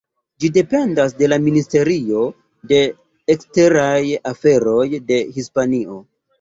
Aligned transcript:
Ĝi 0.43 0.49
dependas 0.53 1.13
de 1.19 1.29
la 1.29 1.37
Ministerio 1.43 2.23
de 2.73 2.81
Eksteraj 3.37 3.95
Aferoj 4.35 4.89
de 5.15 5.25
Hispanio. 5.41 6.05